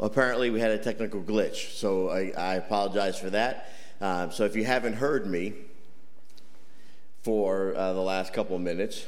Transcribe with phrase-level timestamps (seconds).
[0.00, 3.72] apparently we had a technical glitch, so I, I apologize for that.
[4.00, 5.54] Uh, so if you haven't heard me
[7.22, 9.06] for uh, the last couple of minutes,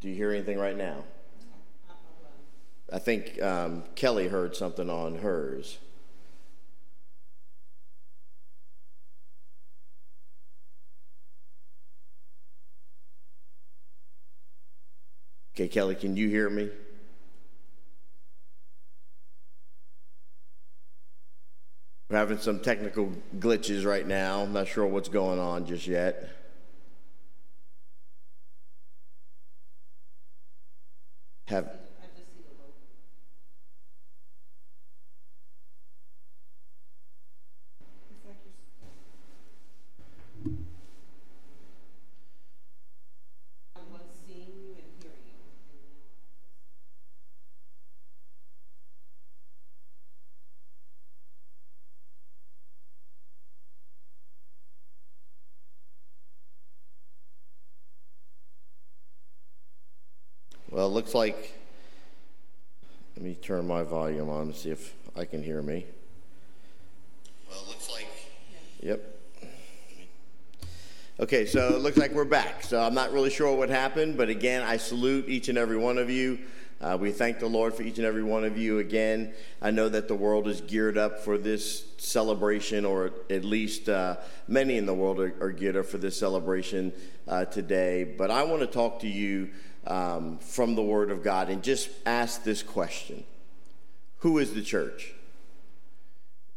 [0.00, 1.04] do you hear anything right now?
[2.92, 5.78] I think um, Kelly heard something on hers.
[15.58, 16.70] Okay, Kelly, can you hear me?
[22.08, 24.44] We're having some technical glitches right now.
[24.44, 26.30] I'm not sure what's going on just yet.
[31.48, 31.68] Have
[60.88, 61.54] looks like,
[63.16, 65.86] let me turn my volume on and see if I can hear me.
[67.50, 68.08] Well, it looks like,
[68.80, 69.18] yep.
[71.20, 72.62] Okay, so it looks like we're back.
[72.62, 75.98] So I'm not really sure what happened, but again, I salute each and every one
[75.98, 76.38] of you.
[76.80, 78.78] Uh, we thank the Lord for each and every one of you.
[78.78, 83.88] Again, I know that the world is geared up for this celebration, or at least
[83.88, 86.92] uh, many in the world are, are, geared up for this celebration
[87.26, 88.04] uh, today.
[88.04, 89.50] But I want to talk to you
[89.88, 93.24] um, from the Word of God and just ask this question
[94.18, 95.14] Who is the church?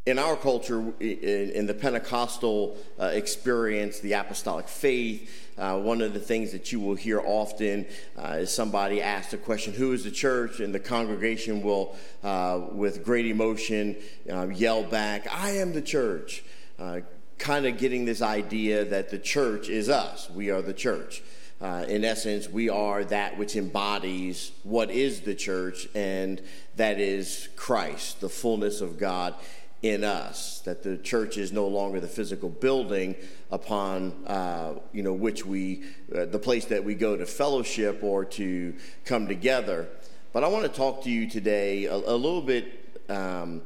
[0.08, 6.20] In our culture, in, the Pentecostal uh, experience, the apostolic faith, uh, one of the
[6.20, 7.86] things that you will hear often
[8.18, 10.60] uh, is somebody ask the question, Who is the church?
[10.60, 13.96] And the congregation will, uh, with great emotion,
[14.30, 16.44] uh, yell back, I am the church.
[16.80, 17.02] Uh,
[17.38, 20.30] kind of getting this idea that the church is us.
[20.30, 21.24] We are the church.
[21.62, 26.42] Uh, in essence, we are that which embodies what is the church, and
[26.76, 29.36] that is Christ, the fullness of God
[29.84, 30.62] in us.
[30.62, 33.16] That the church is no longer the physical building
[33.52, 35.84] upon uh, you know which we,
[36.16, 38.74] uh, the place that we go to fellowship or to
[39.06, 39.88] come together.
[40.34, 43.02] But I want to talk to you today a, a little bit.
[43.08, 43.62] Um,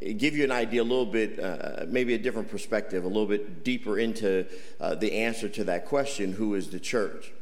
[0.00, 3.64] give you an idea a little bit, uh, maybe a different perspective, a little bit
[3.64, 4.46] deeper into
[4.80, 7.32] uh, the answer to that question who is the church?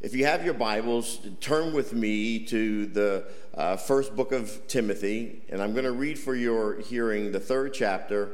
[0.00, 3.24] If you have your Bibles, turn with me to the
[3.54, 7.72] uh, first book of Timothy, and I'm going to read for your hearing the third
[7.72, 8.30] chapter,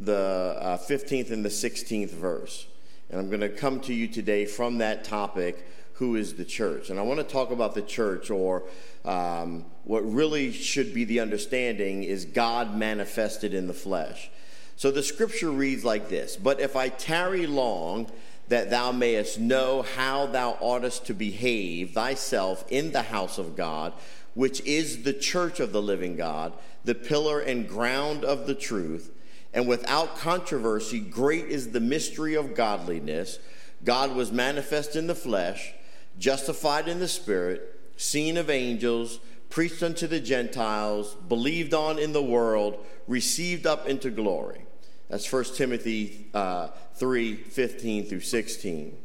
[0.00, 2.66] the uh, 15th and the 16th verse.
[3.10, 6.90] And I'm going to come to you today from that topic who is the church.
[6.90, 8.64] And I want to talk about the church, or
[9.04, 14.30] um, what really should be the understanding is God manifested in the flesh.
[14.76, 18.10] So the scripture reads like this But if I tarry long,
[18.48, 23.92] that thou mayest know how thou oughtest to behave thyself in the house of God,
[24.34, 26.52] which is the church of the living God,
[26.84, 29.10] the pillar and ground of the truth.
[29.54, 33.38] And without controversy, great is the mystery of godliness.
[33.84, 35.72] God was manifest in the flesh,
[36.18, 39.20] justified in the spirit, seen of angels,
[39.50, 44.66] preached unto the Gentiles, believed on in the world, received up into glory.
[45.08, 48.96] That's 1 Timothy uh, 3 15 through 16.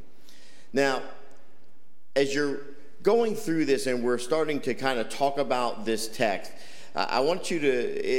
[0.74, 1.02] Now,
[2.16, 2.62] as you're
[3.04, 6.52] going through this and we're starting to kind of talk about this text,
[6.96, 7.70] I want you to,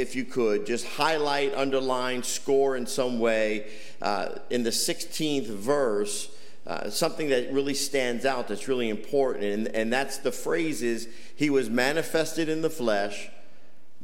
[0.01, 3.67] if you could, just highlight, underline, score in some way
[4.01, 6.29] uh, in the 16th verse.
[6.71, 11.09] Uh, something that really stands out that's really important and, and that's the phrase is
[11.35, 13.29] he was manifested in the flesh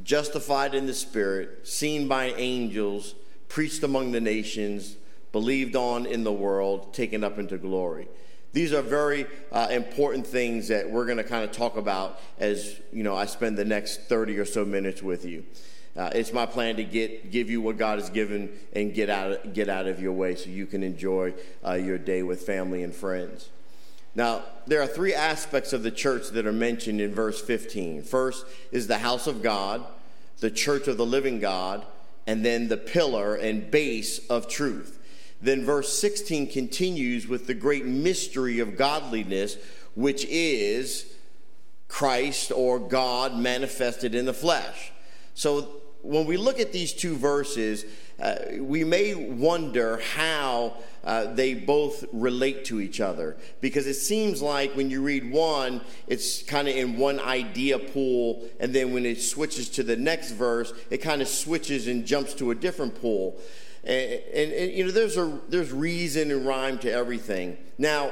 [0.03, 3.15] justified in the spirit seen by angels
[3.47, 4.97] preached among the nations,
[5.31, 8.09] believed on in the world, taken up into glory.
[8.51, 12.81] These are very uh, important things that we're going to kind of talk about as
[12.91, 15.45] you know I spend the next 30 or so minutes with you.
[15.97, 19.53] Uh, it's my plan to get give you what God has given and get out
[19.53, 21.33] get out of your way so you can enjoy
[21.65, 23.49] uh, your day with family and friends.
[24.13, 28.03] Now, there are three aspects of the church that are mentioned in verse 15.
[28.03, 29.85] First is the house of God,
[30.39, 31.85] the church of the living God,
[32.25, 34.99] and then the pillar and base of truth.
[35.41, 39.57] Then verse 16 continues with the great mystery of godliness,
[39.95, 41.13] which is
[41.87, 44.91] Christ or God manifested in the flesh.
[45.35, 47.85] So when we look at these two verses,
[48.19, 54.41] uh, we may wonder how uh, they both relate to each other because it seems
[54.41, 59.05] like when you read one, it's kind of in one idea pool, and then when
[59.05, 62.99] it switches to the next verse, it kind of switches and jumps to a different
[62.99, 63.37] pool.
[63.83, 67.57] And, and, and, you know, there's a there's reason and rhyme to everything.
[67.77, 68.11] Now,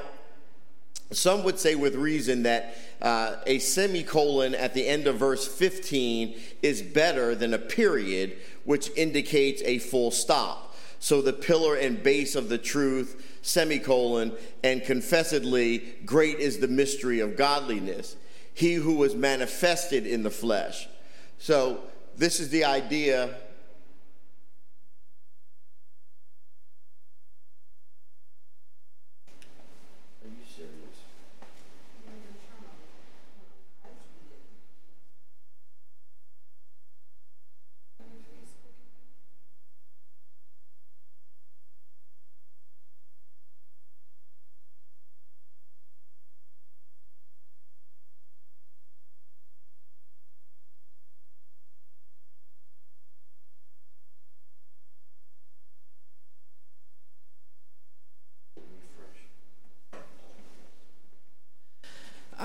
[1.11, 6.35] some would say with reason that uh, a semicolon at the end of verse 15
[6.61, 10.75] is better than a period, which indicates a full stop.
[10.99, 17.19] So the pillar and base of the truth, semicolon, and confessedly, great is the mystery
[17.19, 18.15] of godliness.
[18.53, 20.87] He who was manifested in the flesh.
[21.37, 21.83] So
[22.17, 23.35] this is the idea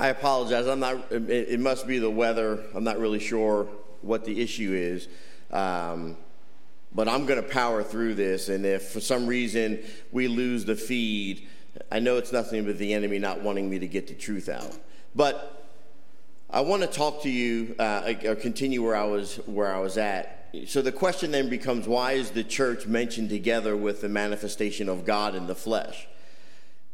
[0.11, 0.67] apologize.
[0.67, 1.11] I'm not.
[1.11, 2.63] It, it, must be the weather.
[2.73, 3.67] I'm not really sure
[4.01, 5.07] what the issue is,
[5.51, 6.17] um,
[6.93, 8.49] but I'm going to power through this.
[8.49, 9.79] And if for some reason
[10.11, 11.47] we lose the feed,
[11.91, 14.77] I know it's nothing but the enemy not wanting me to get the truth out.
[15.15, 15.65] But
[16.49, 19.97] I want to talk to you uh, or continue where I was where I was
[19.97, 20.49] at.
[20.67, 25.05] So the question then becomes: Why is the church mentioned together with the manifestation of
[25.05, 26.07] God in the flesh?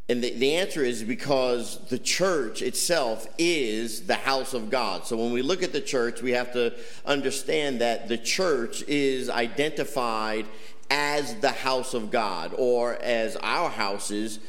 [0.09, 5.05] And the, the answer is because the church itself is the house of God.
[5.05, 6.73] So when we look at the church, we have to
[7.05, 10.45] understand that the church is identified
[10.89, 14.39] as the house of God, or as our houses,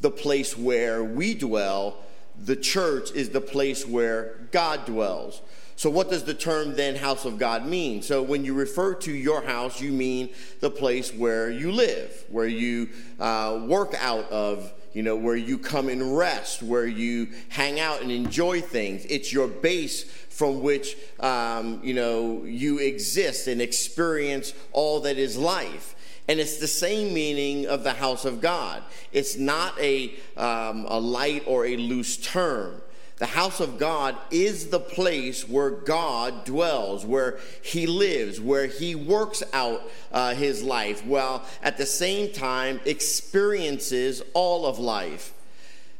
[0.00, 1.96] the place where we dwell.
[2.44, 5.40] The church is the place where God dwells.
[5.76, 8.02] So, what does the term then house of God mean?
[8.02, 10.30] So, when you refer to your house, you mean
[10.60, 12.88] the place where you live, where you
[13.20, 18.00] uh, work out of, you know, where you come and rest, where you hang out
[18.00, 19.04] and enjoy things.
[19.10, 25.36] It's your base from which, um, you know, you exist and experience all that is
[25.36, 25.94] life.
[26.28, 28.82] And it's the same meaning of the house of God.
[29.12, 32.80] It's not a, um, a light or a loose term.
[33.18, 38.94] The house of God is the place where God dwells, where He lives, where He
[38.94, 39.82] works out
[40.12, 45.32] uh, His life, while at the same time experiences all of life.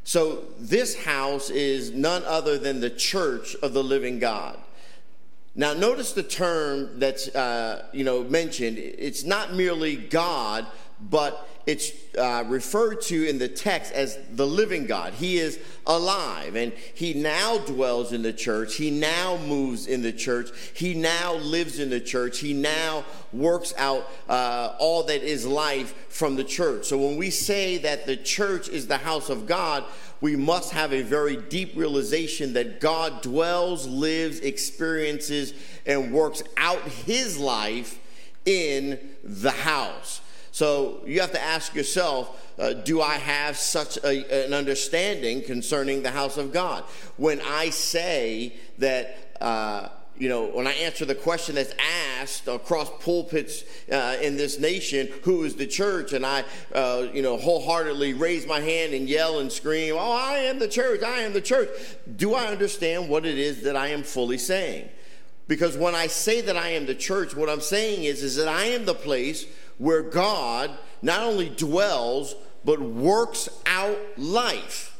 [0.04, 4.58] So, this house is none other than the church of the living God.
[5.58, 8.76] Now, notice the term that's uh, you know mentioned.
[8.76, 10.66] It's not merely God,
[11.00, 15.12] but it's uh, referred to in the text as the living God.
[15.14, 18.76] He is alive and he now dwells in the church.
[18.76, 20.50] He now moves in the church.
[20.74, 22.38] He now lives in the church.
[22.38, 26.86] He now works out uh, all that is life from the church.
[26.86, 29.84] So when we say that the church is the house of God,
[30.20, 35.52] we must have a very deep realization that God dwells, lives, experiences,
[35.84, 37.98] and works out his life
[38.46, 40.20] in the house.
[40.56, 46.02] So you have to ask yourself, uh, do I have such a, an understanding concerning
[46.02, 46.84] the house of God?
[47.18, 51.74] When I say that, uh, you know, when I answer the question that's
[52.18, 56.14] asked across pulpits uh, in this nation, who is the church?
[56.14, 56.42] And I,
[56.74, 60.68] uh, you know, wholeheartedly raise my hand and yell and scream, oh, I am the
[60.68, 61.68] church, I am the church.
[62.16, 64.88] Do I understand what it is that I am fully saying?
[65.48, 68.48] Because when I say that I am the church, what I'm saying is, is that
[68.48, 69.46] I am the place
[69.78, 70.70] where God
[71.02, 74.98] not only dwells, but works out life.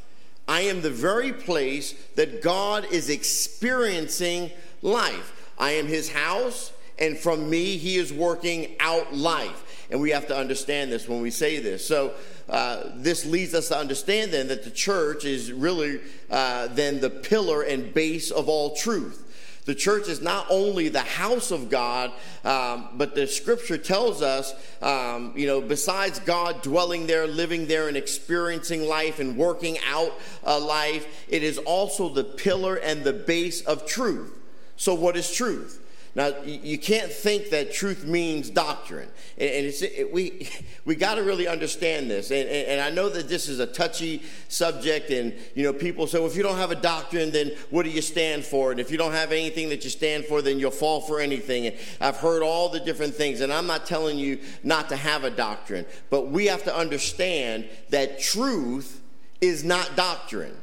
[0.49, 4.51] I am the very place that God is experiencing
[4.83, 5.51] life.
[5.59, 9.87] I am his house, and from me, he is working out life.
[9.91, 11.87] And we have to understand this when we say this.
[11.87, 12.15] So,
[12.49, 17.11] uh, this leads us to understand then that the church is really uh, then the
[17.11, 19.26] pillar and base of all truth.
[19.67, 22.13] The church is not only the house of God,
[22.45, 27.89] um, but the scripture tells us, um, you know, besides God dwelling there, living there,
[27.89, 30.13] and experiencing life and working out
[30.45, 34.33] a life, it is also the pillar and the base of truth.
[34.77, 35.83] So, what is truth?
[36.17, 39.11] Now, you can't think that truth means doctrine.
[39.37, 40.49] And it, we,
[40.87, 42.31] we got to really understand this.
[42.31, 46.19] And, and, I know that this is a touchy subject, and, you know, people say,
[46.19, 48.71] well, if you don't have a doctrine, then what do you stand for?
[48.71, 51.67] And if you don't have anything that you stand for, then you'll fall for anything.
[51.67, 55.25] And I've heard all the different things, and I'm not telling you not to have
[55.25, 59.03] a doctrine, but we have to understand that truth
[59.43, 60.57] is not doctrine.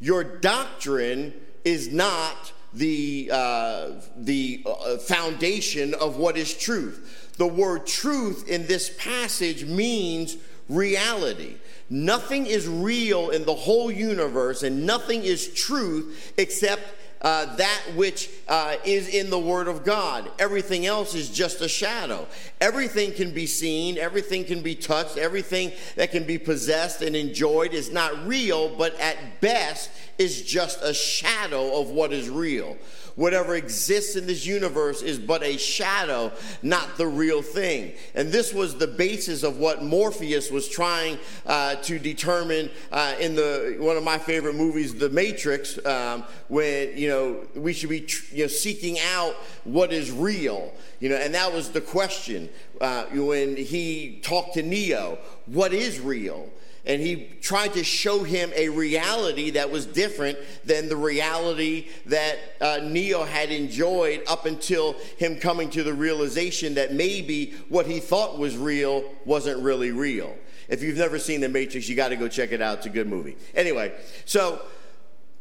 [0.00, 1.32] Your doctrine
[1.64, 7.32] is not the, uh, the uh, foundation of what is truth.
[7.36, 10.36] The word truth in this passage means
[10.68, 11.56] reality.
[11.90, 16.82] Nothing is real in the whole universe, and nothing is truth except
[17.22, 20.30] uh, that which uh, is in the Word of God.
[20.38, 22.26] Everything else is just a shadow.
[22.60, 27.72] Everything can be seen, everything can be touched, everything that can be possessed and enjoyed
[27.72, 32.76] is not real, but at best is just a shadow of what is real.
[33.14, 37.92] Whatever exists in this universe is but a shadow, not the real thing.
[38.14, 43.34] And this was the basis of what Morpheus was trying uh, to determine uh, in
[43.34, 48.00] the one of my favorite movies, The Matrix, um, when you know we should be
[48.00, 50.72] tr- you know seeking out what is real.
[51.00, 52.48] You know, and that was the question
[52.80, 56.48] uh, when he talked to Neo: What is real?
[56.84, 62.38] And he tried to show him a reality that was different than the reality that
[62.60, 68.00] uh, Neo had enjoyed up until him coming to the realization that maybe what he
[68.00, 70.36] thought was real wasn't really real.
[70.68, 72.78] If you've never seen The Matrix, you got to go check it out.
[72.78, 73.36] It's a good movie.
[73.54, 73.92] Anyway,
[74.24, 74.62] so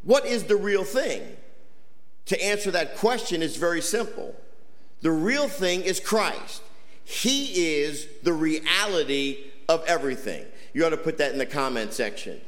[0.04, 1.22] what is the real thing?
[2.26, 4.36] To answer that question is very simple.
[5.02, 6.62] The real thing is Christ.
[7.04, 12.40] He is the reality of everything you ought to put that in the comment section.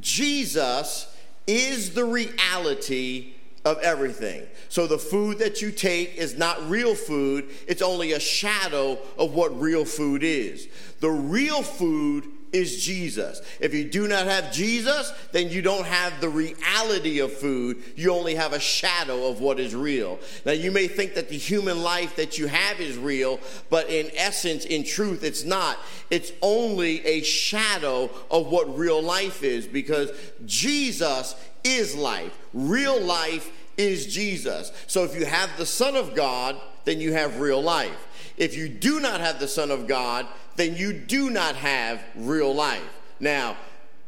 [0.00, 1.14] Jesus
[1.46, 3.34] is the reality
[3.64, 4.46] of everything.
[4.68, 9.34] So the food that you take is not real food, it's only a shadow of
[9.34, 10.68] what real food is.
[11.00, 13.40] The real food is Jesus.
[13.60, 17.82] If you do not have Jesus, then you don't have the reality of food.
[17.96, 20.18] You only have a shadow of what is real.
[20.44, 23.40] Now, you may think that the human life that you have is real,
[23.70, 25.78] but in essence, in truth, it's not.
[26.10, 30.10] It's only a shadow of what real life is because
[30.44, 32.36] Jesus is life.
[32.52, 34.72] Real life is Jesus.
[34.86, 38.08] So if you have the Son of God, then you have real life.
[38.36, 42.54] If you do not have the Son of God, then you do not have real
[42.54, 42.82] life.
[43.20, 43.56] Now,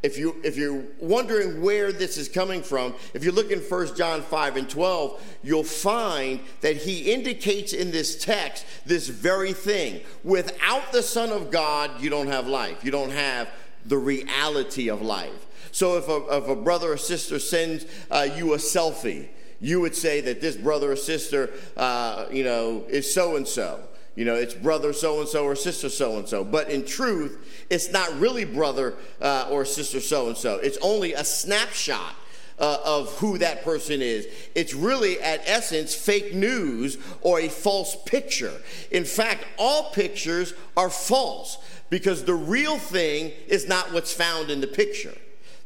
[0.04, 3.96] if you if you're wondering where this is coming from, if you look in 1
[3.96, 10.02] John 5 and 12, you'll find that he indicates in this text this very thing.
[10.22, 12.84] Without the Son of God, you don't have life.
[12.84, 13.48] You don't have
[13.86, 15.46] the reality of life.
[15.72, 19.96] So if a, if a brother or sister sends uh, you a selfie, you would
[19.96, 23.80] say that this brother or sister, uh, you know, is so and so.
[24.16, 26.44] You know, it's brother so and so or sister so and so.
[26.44, 30.56] But in truth, it's not really brother uh, or sister so and so.
[30.56, 32.14] It's only a snapshot
[32.58, 34.28] uh, of who that person is.
[34.54, 38.52] It's really, at essence, fake news or a false picture.
[38.90, 41.58] In fact, all pictures are false
[41.90, 45.14] because the real thing is not what's found in the picture.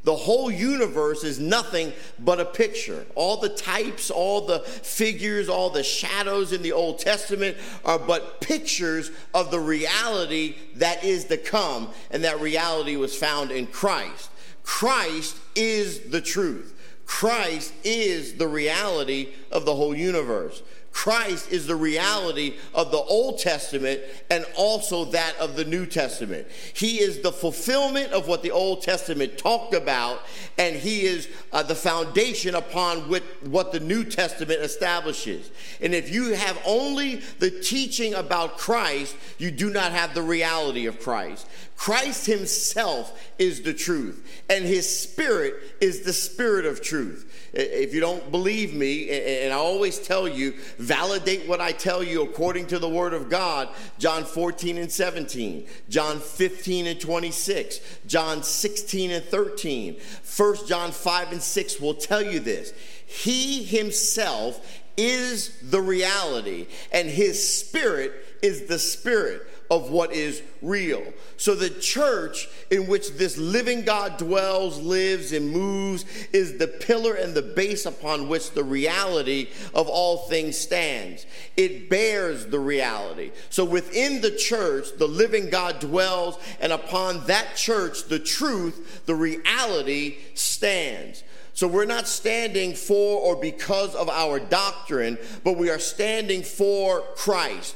[0.08, 3.04] The whole universe is nothing but a picture.
[3.14, 8.40] All the types, all the figures, all the shadows in the Old Testament are but
[8.40, 14.30] pictures of the reality that is to come, and that reality was found in Christ.
[14.62, 16.74] Christ is the truth.
[17.04, 20.62] Christ is the reality of the whole universe.
[20.98, 24.00] Christ is the reality of the Old Testament
[24.30, 26.48] and also that of the New Testament.
[26.74, 30.22] He is the fulfillment of what the Old Testament talked about,
[30.58, 35.52] and He is uh, the foundation upon which, what the New Testament establishes.
[35.80, 40.86] And if you have only the teaching about Christ, you do not have the reality
[40.86, 41.46] of Christ.
[41.76, 47.27] Christ Himself is the truth, and His Spirit is the Spirit of truth.
[47.52, 52.22] If you don't believe me, and I always tell you, validate what I tell you
[52.22, 53.68] according to the Word of God.
[53.98, 59.96] John 14 and 17, John 15 and 26, John 16 and 13,
[60.36, 62.72] 1 John 5 and 6 will tell you this.
[63.06, 68.12] He Himself is the reality, and His Spirit
[68.42, 71.02] is the Spirit of what is real.
[71.36, 77.14] So, the church in which this living God dwells, lives, and moves is the pillar
[77.14, 81.26] and the base upon which the reality of all things stands.
[81.56, 83.32] It bears the reality.
[83.50, 89.14] So, within the church, the living God dwells, and upon that church, the truth, the
[89.14, 91.24] reality stands.
[91.58, 97.00] So we're not standing for or because of our doctrine, but we are standing for
[97.16, 97.74] Christ,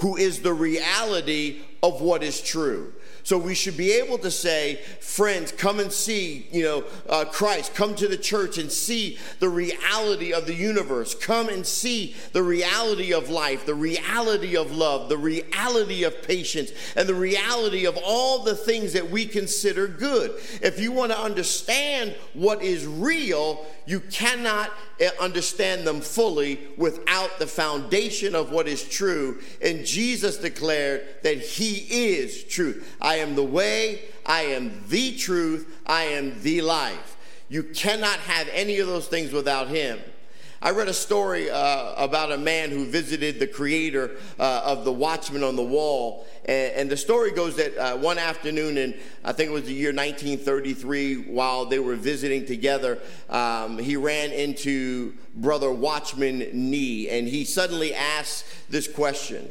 [0.00, 2.92] who is the reality of what is true.
[3.30, 7.76] So we should be able to say, friends, come and see, you know, uh, Christ.
[7.76, 11.14] Come to the church and see the reality of the universe.
[11.14, 16.72] Come and see the reality of life, the reality of love, the reality of patience,
[16.96, 20.32] and the reality of all the things that we consider good.
[20.60, 27.38] If you want to understand what is real, you cannot eh, understand them fully without
[27.38, 29.40] the foundation of what is true.
[29.62, 32.96] And Jesus declared that He is truth.
[33.00, 37.16] I am the way, I am the truth, I am the life.
[37.48, 39.98] You cannot have any of those things without Him.
[40.62, 44.92] I read a story uh, about a man who visited the creator uh, of the
[44.92, 46.26] Watchman on the Wall.
[46.44, 49.72] And, and the story goes that uh, one afternoon in, I think it was the
[49.72, 52.98] year 1933, while they were visiting together,
[53.30, 57.08] um, he ran into Brother Watchman Nee.
[57.08, 59.50] And he suddenly asked this question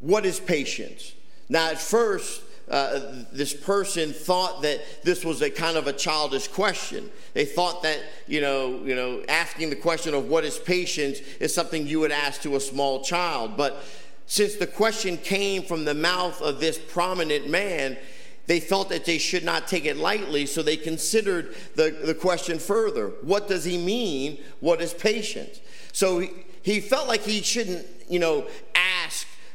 [0.00, 1.12] What is patience?
[1.50, 6.46] Now, at first, uh, this person thought that this was a kind of a childish
[6.46, 7.10] question.
[7.34, 11.52] They thought that you know, you know, asking the question of what is patience is
[11.52, 13.56] something you would ask to a small child.
[13.56, 13.82] But
[14.26, 17.98] since the question came from the mouth of this prominent man,
[18.46, 22.60] they felt that they should not take it lightly, so they considered the, the question
[22.60, 23.08] further.
[23.22, 24.38] What does he mean?
[24.60, 25.60] What is patience?
[25.92, 26.30] So he,
[26.62, 28.89] he felt like he shouldn't, you know, ask,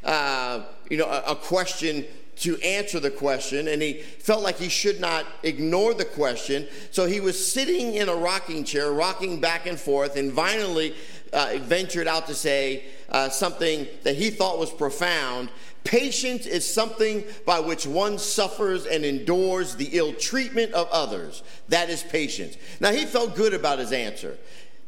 [0.06, 2.06] uh, you know, a, a question
[2.38, 6.68] to answer the question, and he felt like he should not ignore the question.
[6.92, 10.96] So he was sitting in a rocking chair, rocking back and forth, and finally
[11.32, 15.50] uh, ventured out to say uh, something that he thought was profound.
[15.86, 21.44] Patience is something by which one suffers and endures the ill treatment of others.
[21.70, 22.58] That is patience.
[22.80, 24.38] Now, he felt good about his answer.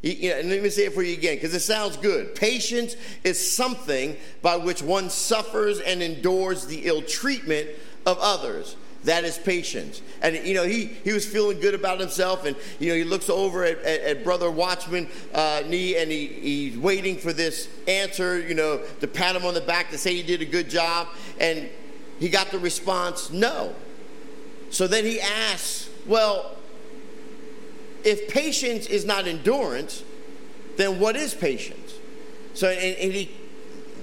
[0.02, 2.36] You know, let me say it for you again because it sounds good.
[2.36, 7.70] Patience is something by which one suffers and endures the ill treatment
[8.06, 8.76] of others.
[9.04, 10.02] That is patience.
[10.22, 12.46] And, you know, he, he was feeling good about himself.
[12.46, 16.28] And, you know, he looks over at, at, at Brother Watchman uh, Nee and he,
[16.28, 20.14] he's waiting for this answer, you know, to pat him on the back to say
[20.14, 21.08] he did a good job.
[21.40, 21.70] And
[22.20, 23.74] he got the response, no.
[24.70, 26.57] So then he asks, well,
[28.08, 30.02] if patience is not endurance,
[30.78, 31.96] then what is patience?
[32.54, 33.32] So, and, and he,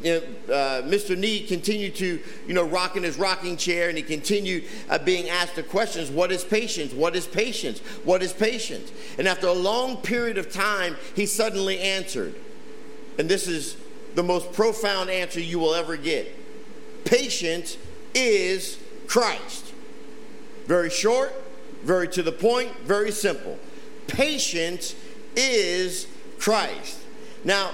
[0.03, 1.17] you know, uh, Mr.
[1.17, 5.31] Nee continued to, you know, rock in his rocking chair and he continued uh, being
[5.31, 6.93] asked the questions what is patience?
[6.93, 7.79] What is patience?
[8.05, 8.93] What is patience?
[9.17, 12.35] And after a long period of time, he suddenly answered.
[13.19, 13.79] And this is
[14.14, 16.31] the most profound answer you will ever get
[17.05, 17.77] patience
[18.14, 19.73] is Christ.
[20.67, 21.33] Very short,
[21.83, 23.59] very to the point, very simple.
[24.07, 24.95] Patience
[25.37, 26.07] is
[26.38, 27.01] Christ.
[27.45, 27.73] Now,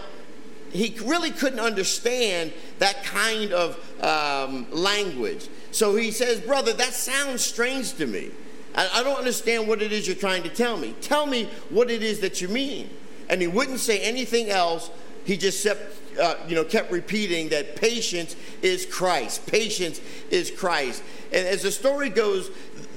[0.73, 5.49] he really couldn't understand that kind of um, language.
[5.73, 8.31] So he says, Brother, that sounds strange to me.
[8.75, 10.95] I, I don't understand what it is you're trying to tell me.
[11.01, 12.91] Tell me what it is that you mean.
[13.29, 14.91] And he wouldn't say anything else.
[15.25, 19.47] He just kept, uh, you know, kept repeating that patience is Christ.
[19.47, 21.03] Patience is Christ.
[21.33, 22.51] And as the story goes,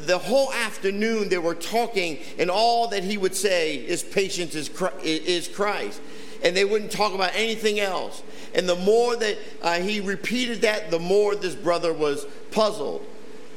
[0.08, 5.48] the whole afternoon they were talking, and all that he would say is patience is
[5.48, 6.02] Christ.
[6.44, 8.22] And they wouldn't talk about anything else.
[8.54, 13.06] And the more that uh, he repeated that, the more this brother was puzzled.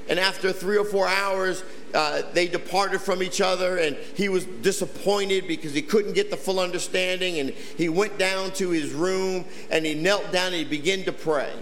[0.08, 4.44] And after three or four hours, uh, they departed from each other, and he was
[4.44, 7.40] disappointed because he couldn't get the full understanding.
[7.40, 11.12] And he went down to his room and he knelt down and he began to
[11.12, 11.52] pray.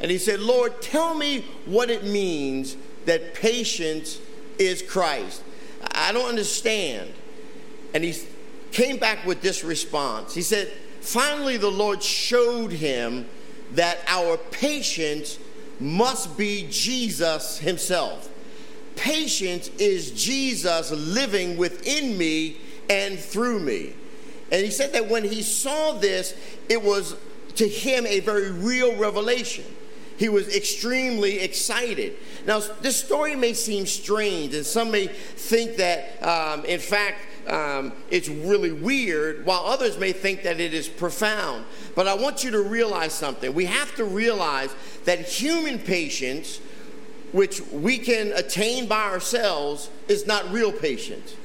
[0.00, 2.76] And he said, Lord, tell me what it means
[3.08, 4.20] that patience
[4.58, 5.42] is Christ.
[5.92, 7.10] I don't understand.
[7.94, 8.14] And he
[8.70, 10.34] came back with this response.
[10.34, 13.26] He said, Finally, the Lord showed him
[13.72, 15.38] that our patience
[15.80, 18.28] must be Jesus Himself.
[18.94, 22.58] Patience is Jesus living within me
[22.90, 23.94] and through me.
[24.50, 26.34] And he said that when he saw this,
[26.68, 27.16] it was
[27.56, 29.64] to him a very real revelation.
[30.18, 32.16] He was extremely excited.
[32.44, 37.92] Now, this story may seem strange, and some may think that, um, in fact, um,
[38.10, 41.64] it's really weird, while others may think that it is profound.
[41.94, 43.54] But I want you to realize something.
[43.54, 46.60] We have to realize that human patience,
[47.30, 51.36] which we can attain by ourselves, is not real patience.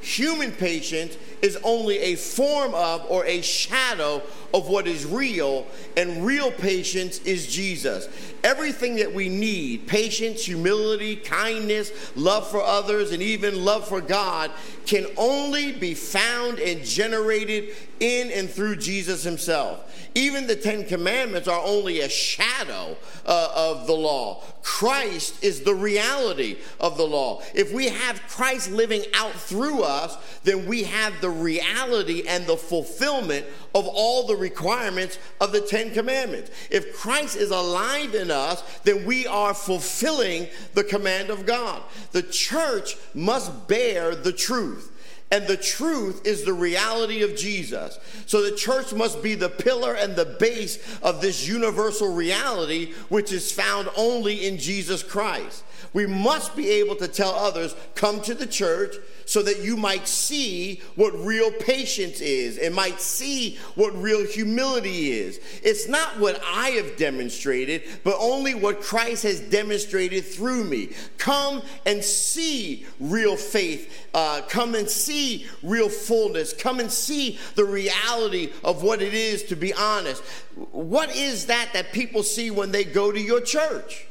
[0.00, 4.22] Human patience is only a form of or a shadow
[4.54, 8.08] of what is real, and real patience is Jesus.
[8.42, 14.50] Everything that we need patience, humility, kindness, love for others, and even love for God
[14.86, 19.82] can only be found and generated in and through Jesus Himself.
[20.14, 22.96] Even the Ten Commandments are only a shadow
[23.26, 24.42] uh, of the law.
[24.62, 27.42] Christ is the reality of the law.
[27.54, 32.56] If we have Christ living out through us, then we have the reality and the
[32.56, 36.50] fulfillment of all the requirements of the Ten Commandments.
[36.70, 41.82] If Christ is alive in us, then we are fulfilling the command of God.
[42.12, 44.92] The church must bear the truth.
[45.32, 47.98] And the truth is the reality of Jesus.
[48.26, 53.32] So the church must be the pillar and the base of this universal reality, which
[53.32, 55.64] is found only in Jesus Christ.
[55.92, 60.06] We must be able to tell others, come to the church so that you might
[60.06, 65.40] see what real patience is and might see what real humility is.
[65.62, 70.90] It's not what I have demonstrated, but only what Christ has demonstrated through me.
[71.18, 74.06] Come and see real faith.
[74.14, 76.52] Uh, come and see real fullness.
[76.52, 80.22] Come and see the reality of what it is to be honest.
[80.70, 84.06] What is that that people see when they go to your church?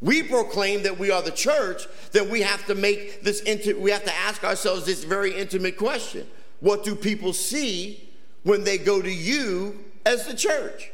[0.00, 3.90] We proclaim that we are the church, then we have to make this inti- we
[3.90, 6.26] have to ask ourselves this very intimate question.
[6.60, 8.08] What do people see
[8.42, 10.90] when they go to you as the church?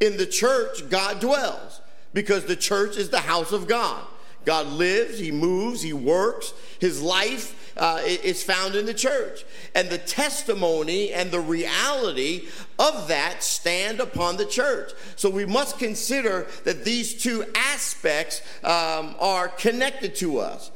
[0.00, 1.80] In the church, God dwells
[2.12, 4.04] because the church is the house of God.
[4.44, 6.52] God lives, He moves, He works.
[6.80, 9.44] His life uh, is found in the church.
[9.74, 14.92] And the testimony and the reality of that stand upon the church.
[15.16, 20.70] So we must consider that these two aspects um, are connected to us.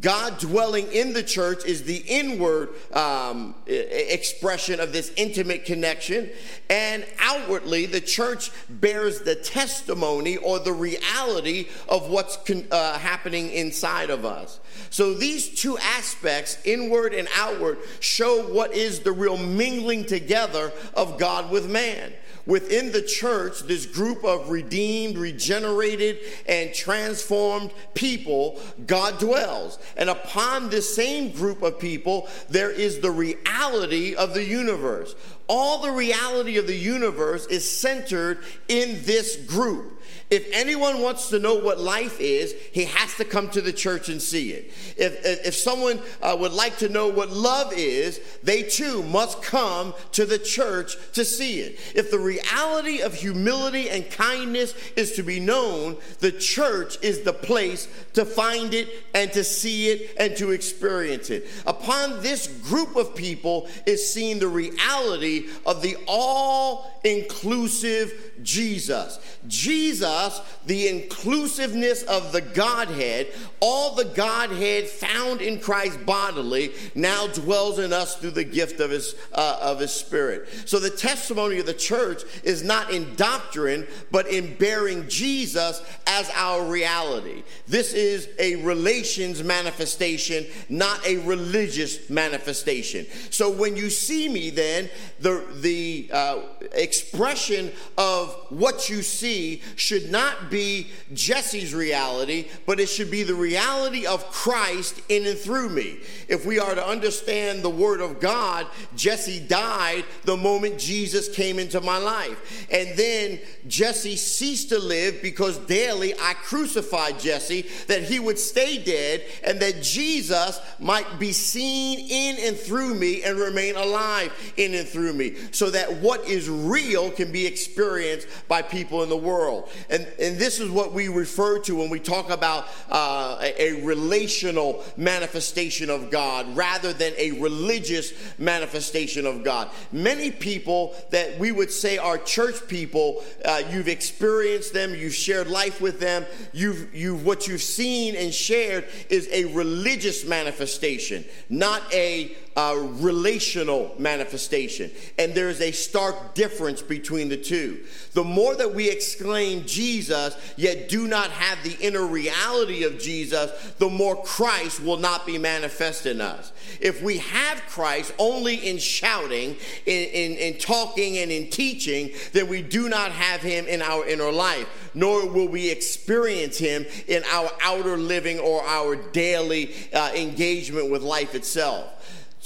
[0.00, 6.28] God dwelling in the church is the inward um, expression of this intimate connection.
[6.68, 13.50] And outwardly, the church bears the testimony or the reality of what's con- uh, happening
[13.50, 14.60] inside of us.
[14.90, 21.18] So these two aspects, inward and outward, show what is the real mingling together of
[21.18, 22.12] God with man
[22.48, 29.78] within the church, this group of redeemed, regenerated, and transformed people, God dwells.
[29.96, 35.14] And upon this same group of people, there is the reality of the universe.
[35.46, 39.97] All the reality of the universe is centered in this group.
[40.30, 44.10] If anyone wants to know what life is, he has to come to the church
[44.10, 44.70] and see it.
[44.96, 49.42] If, if, if someone uh, would like to know what love is, they too must
[49.42, 51.78] come to the church to see it.
[51.94, 57.32] If the reality of humility and kindness is to be known, the church is the
[57.32, 61.46] place to find it and to see it and to experience it.
[61.66, 69.18] Upon this group of people is seen the reality of the all inclusive Jesus.
[69.46, 73.28] Jesus, the inclusiveness of the Godhead,
[73.60, 78.90] all the Godhead found in Christ bodily, now dwells in us through the gift of
[78.90, 80.48] his, uh, of his Spirit.
[80.66, 86.30] So the testimony of the church is not in doctrine, but in bearing Jesus as
[86.34, 87.42] our reality.
[87.66, 93.06] This is a relations manifestation, not a religious manifestation.
[93.30, 96.40] So when you see me, then the, the uh,
[96.72, 103.22] expression of of what you see should not be Jesse's reality, but it should be
[103.22, 105.98] the reality of Christ in and through me.
[106.28, 111.58] If we are to understand the Word of God, Jesse died the moment Jesus came
[111.58, 112.66] into my life.
[112.70, 118.82] And then Jesse ceased to live because daily I crucified Jesse, that he would stay
[118.82, 124.74] dead, and that Jesus might be seen in and through me and remain alive in
[124.74, 129.08] and through me, so that what is real can be experienced experienced by people in
[129.08, 129.68] the world.
[129.90, 133.84] And, and this is what we refer to when we talk about uh, a, a,
[133.84, 139.70] relational manifestation of God rather than a religious manifestation of God.
[139.92, 145.48] Many people that we would say are church people, uh, you've experienced them, you've shared
[145.48, 151.82] life with them, you've, you've, what you've seen and shared is a religious manifestation, not
[151.92, 154.90] a uh, relational manifestation.
[155.16, 157.84] And there's a stark difference between the two.
[158.14, 163.52] The more that we exclaim Jesus, yet do not have the inner reality of Jesus,
[163.78, 166.50] the more Christ will not be manifest in us.
[166.80, 169.54] If we have Christ only in shouting,
[169.86, 174.04] in, in, in talking, and in teaching, then we do not have him in our
[174.04, 180.10] inner life, nor will we experience him in our outer living or our daily uh,
[180.16, 181.94] engagement with life itself.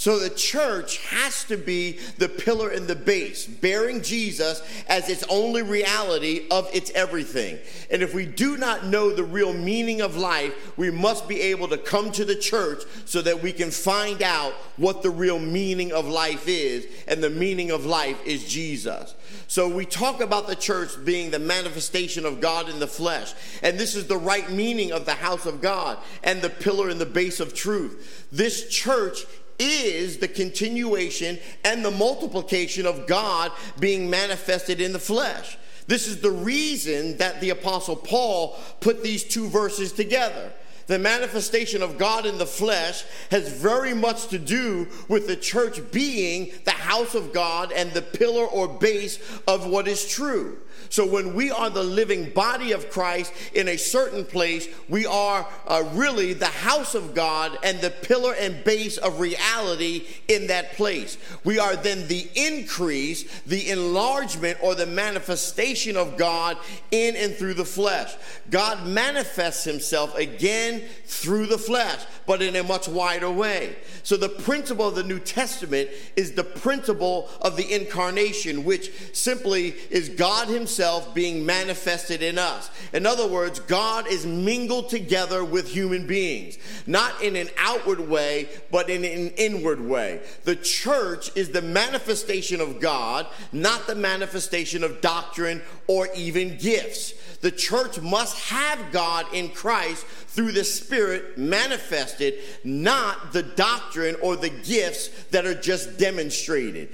[0.03, 5.23] So the church has to be the pillar and the base, bearing Jesus as its
[5.29, 7.61] only reality of its everything.
[7.89, 11.69] And if we do not know the real meaning of life, we must be able
[11.69, 15.93] to come to the church so that we can find out what the real meaning
[15.93, 16.85] of life is.
[17.07, 19.15] And the meaning of life is Jesus.
[19.47, 23.35] So we talk about the church being the manifestation of God in the flesh.
[23.63, 27.01] And this is the right meaning of the house of God and the pillar and
[27.01, 28.27] the base of truth.
[28.33, 29.27] This church
[29.63, 35.59] is the continuation and the multiplication of God being manifested in the flesh.
[35.87, 40.53] This is the reason that the Apostle Paul put these two verses together.
[40.87, 45.81] The manifestation of God in the flesh has very much to do with the church
[45.91, 50.59] being the house of God and the pillar or base of what is true.
[50.93, 55.49] So when we are the living body of Christ in a certain place, we are
[55.67, 60.75] uh, really the house of God and the pillar and base of reality in that
[60.75, 61.17] place.
[61.45, 66.59] We are then the increase, the enlargement, or the manifestation of God
[66.91, 68.15] in and through the flesh.
[68.51, 73.77] God manifests himself again through the flesh, but in a much wider way.
[74.03, 79.69] So the principle of the New Testament is the principle of the incarnation, which simply
[79.89, 80.82] is God himself
[81.15, 82.71] being manifested in us.
[82.93, 88.49] In other words, God is mingled together with human beings, not in an outward way,
[88.71, 90.23] but in an inward way.
[90.45, 97.15] The church is the manifestation of God, not the manifestation of doctrine or even gifts.
[97.41, 104.37] The church must have God in Christ through the Spirit manifested, not the doctrine or
[104.37, 106.91] the gifts that are just demonstrated.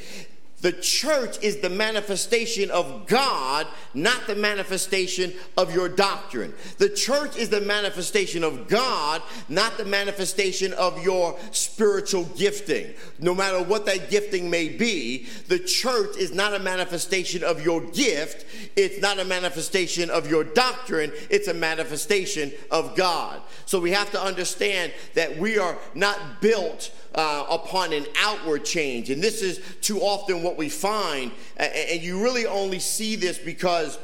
[0.61, 6.53] The church is the manifestation of God, not the manifestation of your doctrine.
[6.79, 12.92] The church is the manifestation of God, not the manifestation of your spiritual gifting.
[13.21, 17.81] No matter what that gifting may be, the church is not a manifestation of your
[17.92, 18.44] gift.
[18.75, 21.12] It's not a manifestation of your doctrine.
[21.31, 23.40] It's a manifestation of God.
[23.66, 29.11] So we have to understand that we are not built uh, upon an outward change.
[29.11, 31.33] And this is too often what we find.
[31.57, 33.99] And you really only see this because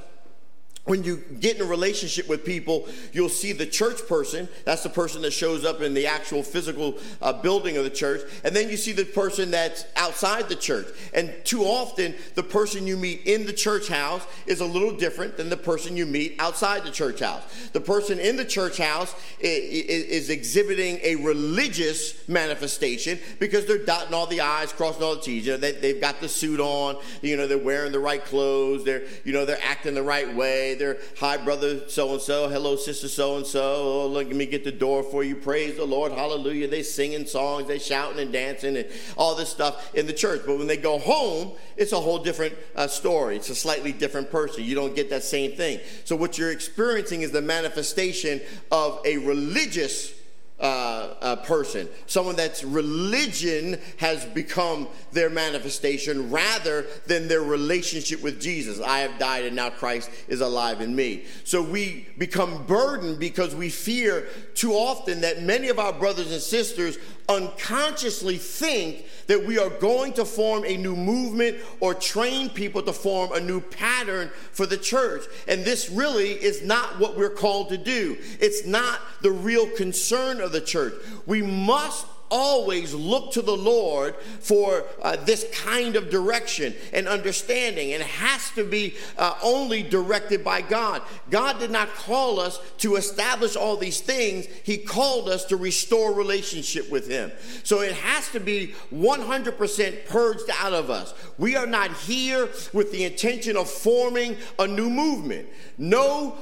[0.84, 4.48] when you get in a relationship with people, you'll see the church person.
[4.66, 8.20] That's the person that shows up in the actual physical uh, building of the church.
[8.44, 10.86] And then you see the person that's outside the church.
[11.14, 15.38] And too often, the person you meet in the church house is a little different
[15.38, 17.70] than the person you meet outside the church house.
[17.72, 24.12] The person in the church house is, is exhibiting a religious manifestation because they're dotting
[24.12, 25.46] all the I's, crossing all the T's.
[25.46, 28.84] You know, they, they've got the suit on, you know, they're wearing the right clothes,
[28.84, 30.73] they're, you know, they're acting the right way
[31.18, 32.48] hi, brother so and so.
[32.48, 34.06] Hello, sister so and so.
[34.06, 35.36] Let me get the door for you.
[35.36, 36.12] Praise the Lord.
[36.12, 36.68] Hallelujah.
[36.68, 40.42] They singing songs, they shouting and dancing and all this stuff in the church.
[40.46, 43.36] But when they go home, it's a whole different uh, story.
[43.36, 44.64] It's a slightly different person.
[44.64, 45.80] You don't get that same thing.
[46.04, 50.12] So, what you're experiencing is the manifestation of a religious
[50.60, 58.40] uh, uh, person, someone that's religion has become their manifestation rather than their relationship with
[58.40, 58.80] Jesus.
[58.80, 61.24] I have died and now Christ is alive in me.
[61.42, 66.40] So we become burdened because we fear too often that many of our brothers and
[66.40, 72.82] sisters unconsciously think that we are going to form a new movement or train people
[72.82, 75.24] to form a new pattern for the church.
[75.48, 78.16] And this really is not what we're called to do.
[78.40, 80.94] It's not the real concern of the church.
[81.26, 87.92] We must always look to the Lord for uh, this kind of direction and understanding,
[87.92, 91.02] and it has to be uh, only directed by God.
[91.30, 96.12] God did not call us to establish all these things, He called us to restore
[96.12, 97.30] relationship with Him.
[97.62, 101.14] So it has to be 100% purged out of us.
[101.38, 105.48] We are not here with the intention of forming a new movement.
[105.78, 106.36] No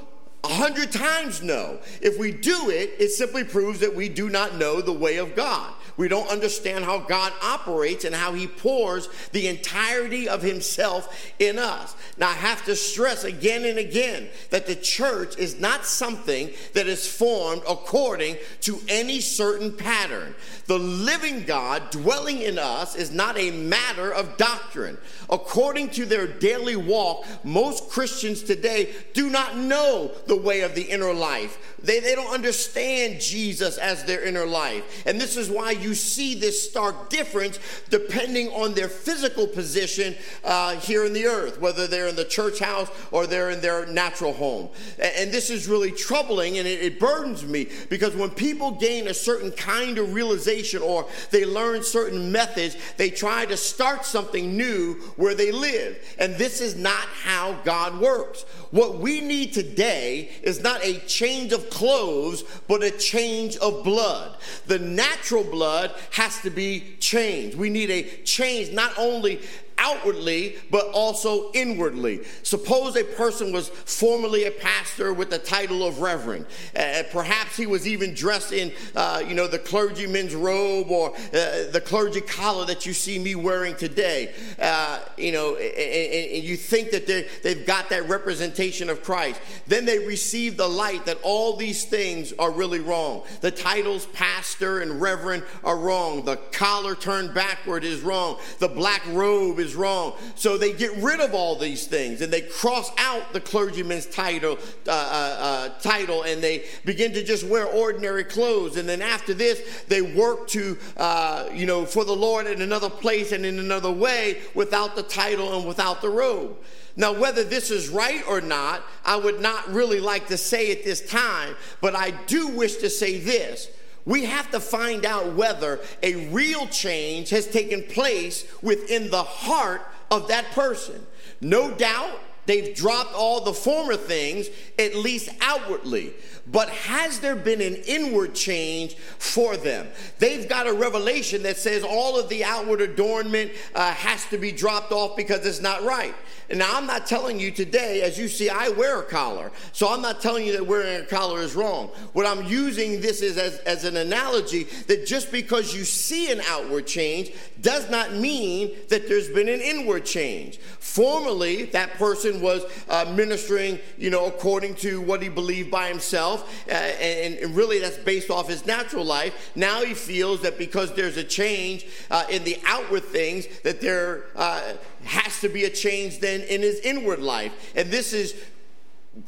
[0.44, 1.78] a hundred times no.
[2.00, 5.36] If we do it, it simply proves that we do not know the way of
[5.36, 5.72] God.
[5.96, 11.58] We don't understand how God operates and how He pours the entirety of Himself in
[11.58, 11.94] us.
[12.16, 16.86] Now, I have to stress again and again that the church is not something that
[16.86, 20.34] is formed according to any certain pattern.
[20.66, 24.96] The living God dwelling in us is not a matter of doctrine.
[25.28, 30.82] According to their daily walk, most Christians today do not know the way of the
[30.82, 31.76] inner life.
[31.82, 35.04] They, they don't understand Jesus as their inner life.
[35.06, 37.58] And this is why you see this stark difference
[37.90, 40.14] depending on their physical position
[40.44, 43.86] uh, here in the earth, whether they're in the church house or they're in their
[43.86, 44.68] natural home.
[44.98, 49.08] And, and this is really troubling and it, it burdens me because when people gain
[49.08, 54.56] a certain kind of realization or they learn certain methods, they try to start something
[54.56, 55.98] new where they live.
[56.18, 58.42] And this is not how God works.
[58.70, 64.36] What we need today is not a change of clothes, but a change of blood.
[64.66, 65.71] The natural blood
[66.10, 67.56] has to be changed.
[67.56, 69.40] We need a change not only
[69.78, 72.20] outwardly, but also inwardly.
[72.42, 76.46] Suppose a person was formerly a pastor with the title of reverend.
[76.76, 81.70] Uh, perhaps he was even dressed in, uh, you know, the clergyman's robe or uh,
[81.70, 84.32] the clergy collar that you see me wearing today.
[84.60, 87.06] Uh, you know, and, and, you think that
[87.42, 89.40] they've got that representation of Christ.
[89.66, 93.22] Then they receive the light that all these things are really wrong.
[93.40, 96.24] The titles pastor and reverend are wrong.
[96.24, 98.38] The collar turned backward is wrong.
[98.58, 100.14] The black robe is wrong.
[100.34, 104.58] So they get rid of all these things and they cross out the clergyman's title,
[104.86, 108.76] uh, uh, uh, title and they begin to just wear ordinary clothes.
[108.76, 112.90] And then after this, they work to, uh, you know, for the Lord in another
[112.90, 116.58] place and in another way without the title and without the robe.
[116.96, 120.84] Now, whether this is right or not, I would not really like to say at
[120.84, 123.68] this time, but I do wish to say this
[124.04, 129.82] we have to find out whether a real change has taken place within the heart
[130.10, 131.06] of that person.
[131.40, 136.12] No doubt they've dropped all the former things, at least outwardly.
[136.50, 139.88] But has there been an inward change for them?
[140.18, 144.50] They've got a revelation that says all of the outward adornment uh, has to be
[144.50, 146.14] dropped off because it's not right.
[146.50, 149.52] And now I'm not telling you today, as you see, I wear a collar.
[149.72, 151.88] So I'm not telling you that wearing a collar is wrong.
[152.12, 156.42] What I'm using this is as, as an analogy that just because you see an
[156.48, 160.58] outward change does not mean that there's been an inward change.
[160.58, 166.66] Formerly, that person was uh, ministering, you know, according to what he believed by himself,
[166.68, 169.52] uh, and, and, really that's based off his natural life.
[169.54, 174.24] Now he feels that because there's a change uh, in the outward things, that there
[174.36, 177.52] uh, has to be a change then in his inward life.
[177.74, 178.34] And this is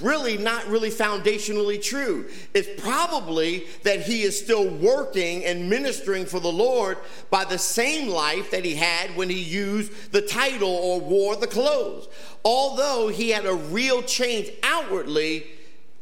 [0.01, 2.27] really not really foundationally true.
[2.55, 6.99] It's probably that he is still working and ministering for the Lord
[7.31, 11.47] by the same life that he had when he used the title or wore the
[11.47, 12.09] clothes.
[12.45, 15.47] Although he had a real change outwardly,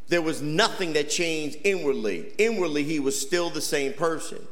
[0.09, 2.33] there was nothing that changed inwardly.
[2.38, 4.47] Inwardly, he was still the same person.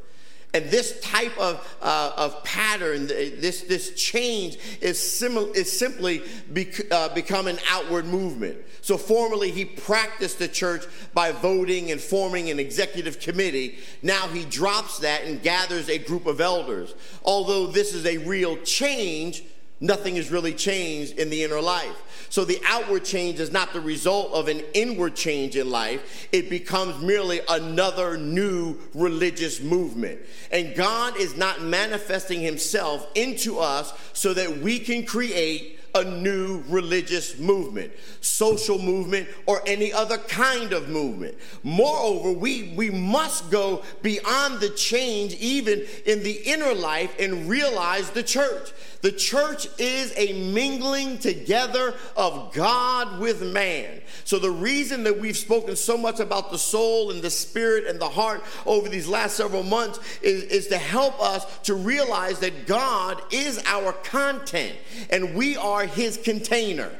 [0.53, 6.93] And this type of, uh, of pattern, this, this change is, simil- is simply bec-
[6.93, 8.59] uh, become an outward movement.
[8.83, 10.85] So, formerly, he practiced the church
[11.15, 13.79] by voting and forming an executive committee.
[14.03, 16.95] Now he drops that and gathers a group of elders.
[17.25, 19.45] Although this is a real change,
[19.81, 22.27] nothing has really changed in the inner life.
[22.29, 26.29] So the outward change is not the result of an inward change in life.
[26.33, 30.21] It becomes merely another new religious movement.
[30.53, 36.63] And God is not manifesting himself into us so that we can create a new
[36.69, 41.37] religious movement, social movement, or any other kind of movement.
[41.63, 48.11] Moreover, we, we must go beyond the change even in the inner life and realize
[48.11, 48.71] the church.
[49.03, 54.01] The church is a mingling together of God with man.
[54.25, 57.99] So, the reason that we've spoken so much about the soul and the spirit and
[57.99, 62.67] the heart over these last several months is, is to help us to realize that
[62.67, 64.77] God is our content
[65.09, 66.91] and we are his container.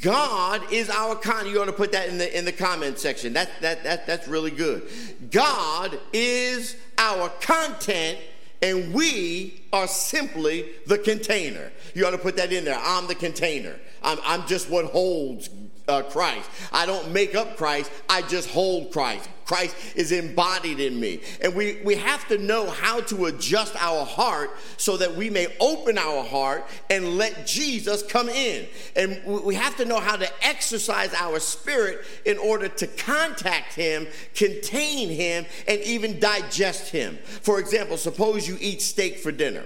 [0.00, 1.46] God is our con.
[1.46, 3.34] You ought to put that in the in the comment section.
[3.34, 4.88] That that that that's really good.
[5.30, 8.18] God is our content
[8.64, 11.70] and we are simply the container.
[11.94, 12.80] You ought to put that in there.
[12.82, 13.76] I'm the container.
[14.02, 15.50] I'm, I'm just what holds
[15.88, 16.48] uh, Christ.
[16.72, 19.28] I don't make up Christ, I just hold Christ.
[19.44, 21.20] Christ is embodied in me.
[21.42, 25.48] And we, we have to know how to adjust our heart so that we may
[25.60, 28.66] open our heart and let Jesus come in.
[28.96, 34.06] And we have to know how to exercise our spirit in order to contact Him,
[34.34, 37.18] contain Him, and even digest Him.
[37.42, 39.64] For example, suppose you eat steak for dinner.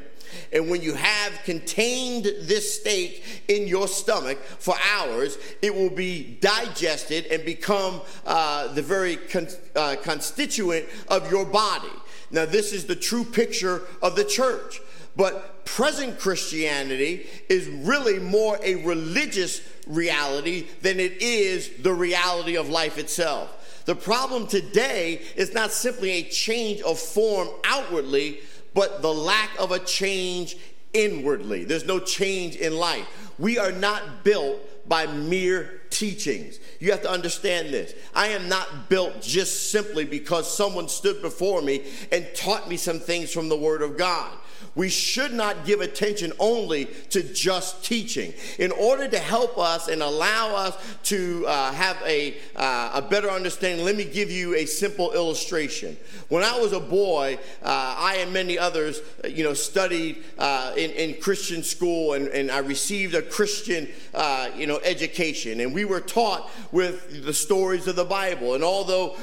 [0.53, 6.39] And when you have contained this steak in your stomach for hours, it will be
[6.41, 11.89] digested and become uh, the very con- uh, constituent of your body.
[12.31, 14.81] Now, this is the true picture of the church.
[15.17, 22.69] But present Christianity is really more a religious reality than it is the reality of
[22.69, 23.83] life itself.
[23.85, 28.41] The problem today is not simply a change of form outwardly,
[28.79, 30.57] but the lack of a change
[30.93, 31.65] inwardly.
[31.65, 33.33] There's no change in life.
[33.37, 36.61] We are not built by mere teachings.
[36.79, 37.93] You have to understand this.
[38.15, 43.01] I am not built just simply because someone stood before me and taught me some
[43.01, 44.31] things from the Word of God
[44.79, 48.33] we should not give attention only to just teaching.
[48.61, 53.29] In order to help us and allow us to uh, have a, uh, a better
[53.29, 55.97] understanding, let me give you a simple illustration.
[56.29, 60.75] When I was a boy, uh, I and many others, uh, you know, studied uh,
[60.77, 65.59] in, in Christian school and, and I received a Christian, uh, you know, education.
[65.59, 68.55] And we were taught with the stories of the Bible.
[68.55, 69.17] And although,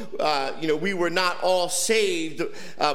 [0.60, 2.42] you know, we were not all saved,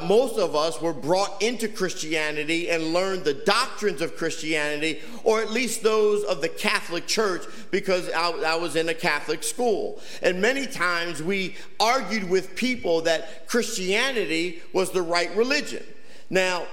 [0.02, 5.40] most of us were brought into Christianity Christianity and learned the doctrines of Christianity, or
[5.40, 10.00] at least those of the Catholic Church, because I, I was in a Catholic school.
[10.22, 15.84] And many times we argued with people that Christianity was the right religion.
[16.28, 16.66] Now,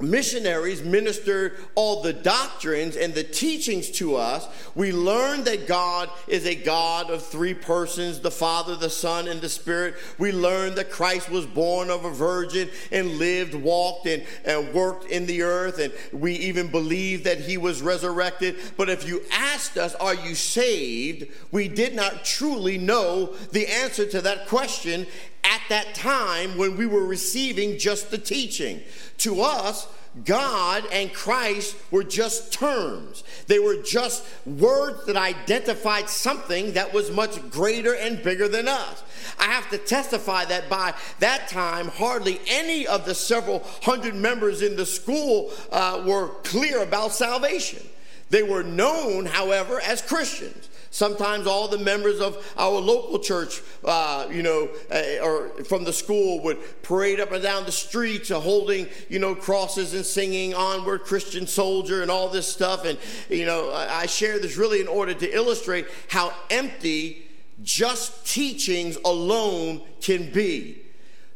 [0.00, 6.46] missionaries ministered all the doctrines and the teachings to us, we learned that God is
[6.46, 9.94] a God of three persons the Father, the Son, and the Spirit.
[10.18, 15.06] We learned that Christ was born of a virgin and lived, walked, and, and worked
[15.06, 15.78] in the earth.
[15.78, 18.56] And we even believed that he was resurrected.
[18.76, 21.30] But if you asked us, Are you saved?
[21.50, 25.06] we did not truly know the answer to that question
[25.44, 28.80] at that time when we were receiving just the teaching.
[29.18, 29.88] To us,
[30.24, 33.24] God and Christ were just terms.
[33.46, 39.02] They were just words that identified something that was much greater and bigger than us.
[39.38, 44.60] I have to testify that by that time, hardly any of the several hundred members
[44.60, 47.82] in the school uh, were clear about salvation.
[48.28, 50.68] They were known, however, as Christians.
[50.92, 55.92] Sometimes all the members of our local church, uh, you know, uh, or from the
[55.92, 60.52] school would parade up and down the streets uh, holding, you know, crosses and singing
[60.52, 62.84] Onward Christian Soldier and all this stuff.
[62.84, 62.98] And,
[63.30, 67.22] you know, I, I share this really in order to illustrate how empty
[67.62, 70.82] just teachings alone can be.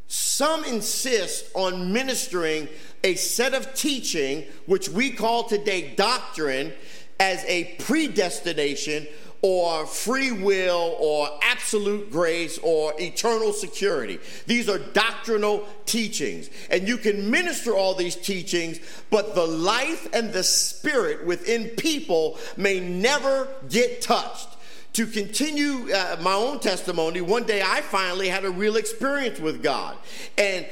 [0.07, 2.69] Some insist on ministering
[3.03, 6.75] a set of teaching, which we call today doctrine,
[7.19, 9.07] as a predestination
[9.43, 14.19] or free will or absolute grace or eternal security.
[14.47, 16.51] These are doctrinal teachings.
[16.71, 18.81] And you can minister all these teachings,
[19.11, 24.49] but the life and the spirit within people may never get touched.
[24.95, 29.63] To continue uh, my own testimony, one day I finally had a real experience with
[29.63, 29.95] God.
[30.39, 30.67] And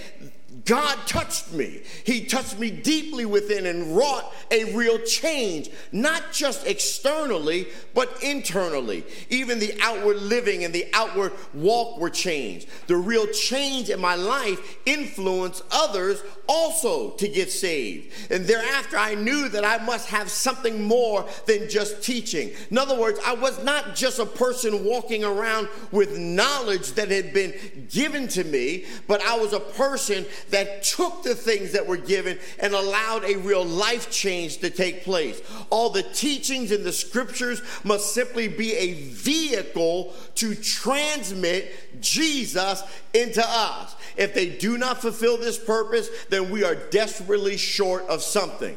[0.65, 1.83] God touched me.
[2.05, 9.05] He touched me deeply within and wrought a real change, not just externally, but internally.
[9.31, 12.69] Even the outward living and the outward walk were changed.
[12.87, 18.13] The real change in my life influenced others also to get saved.
[18.31, 22.51] And thereafter, I knew that I must have something more than just teaching.
[22.71, 27.33] In other words, I was not just a person walking around with knowledge that had
[27.33, 27.55] been
[27.91, 32.39] given to me, but I was a person that took the things that were given
[32.59, 35.41] and allowed a real life change to take place.
[35.71, 42.83] All the teachings in the scriptures must simply be a vehicle to transmit Jesus
[43.13, 43.95] into us.
[44.17, 48.77] If they do not fulfill this purpose, then we are desperately short of something.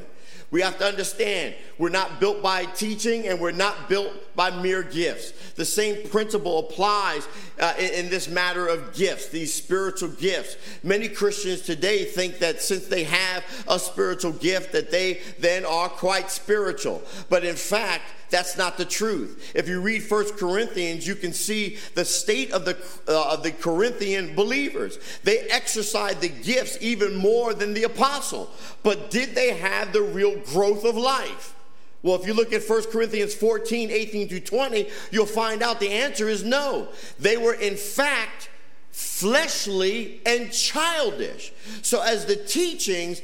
[0.49, 4.81] We have to understand we're not built by teaching and we're not built by mere
[4.81, 5.33] gifts.
[5.55, 7.27] The same principle applies
[7.59, 10.55] uh, in, in, this matter of gifts, these spiritual gifts.
[10.83, 15.89] Many Christians today think that since they have a spiritual gift that they then are
[15.89, 17.01] quite spiritual.
[17.29, 19.51] But in fact, that's not the truth.
[19.55, 23.51] If you read First Corinthians, you can see the state of the, uh, of the
[23.51, 24.99] Corinthian believers.
[25.23, 28.51] They exercised the gifts even more than the apostle.
[28.83, 31.55] But did they have the real growth of life?
[32.03, 35.89] Well, if you look at 1 Corinthians 14, 18 to 20, you'll find out the
[35.89, 36.89] answer is no.
[37.19, 38.49] They were, in fact,
[38.91, 41.51] fleshly and childish.
[41.81, 43.21] So, as the teachings,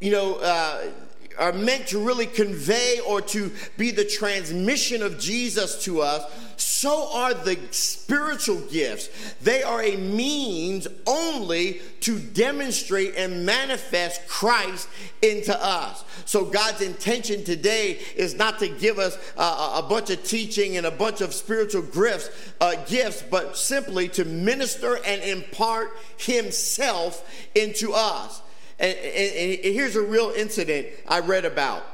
[0.00, 0.90] you know, uh,
[1.38, 6.24] are meant to really convey or to be the transmission of Jesus to us,
[6.56, 9.08] so are the spiritual gifts.
[9.40, 14.88] They are a means only to demonstrate and manifest Christ
[15.22, 16.04] into us.
[16.24, 20.86] So, God's intention today is not to give us uh, a bunch of teaching and
[20.86, 22.30] a bunch of spiritual gifts,
[22.60, 28.41] uh, gifts, but simply to minister and impart Himself into us.
[28.82, 31.84] And, and, and here's a real incident I read about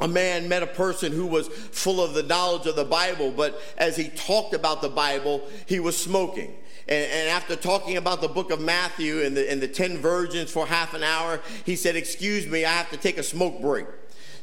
[0.00, 3.60] a man met a person who was full of the knowledge of the Bible, but
[3.76, 6.54] as he talked about the Bible, he was smoking.
[6.88, 10.50] And, and, after talking about the book of Matthew and the, and the 10 virgins
[10.50, 13.86] for half an hour, he said, Excuse me, I have to take a smoke break.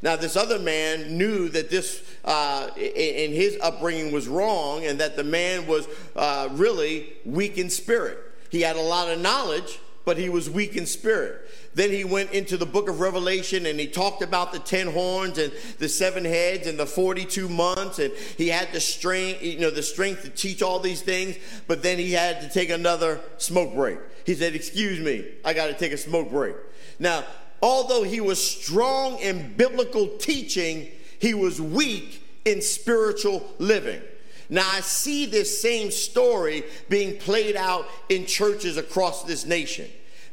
[0.04, 5.16] Now, this other man knew that this uh, in his upbringing was wrong and that
[5.16, 8.20] the man was uh, really weak in spirit.
[8.50, 11.52] He had a lot of knowledge, but he was weak in spirit.
[11.76, 15.38] Then he went into the book of Revelation and he talked about the 10 horns
[15.38, 18.00] and the seven heads and the 42 months.
[18.00, 21.36] And he had the strength, you know, the strength to teach all these things.
[21.68, 24.00] But then he had to take another smoke break.
[24.26, 26.56] He said, Excuse me, I got to take a smoke break.
[27.00, 27.26] Now,
[27.62, 30.88] although he was strong in biblical teaching,
[31.20, 34.02] he was weak in spiritual living.
[34.50, 39.90] Now, I see this same story being played out in churches across this nation.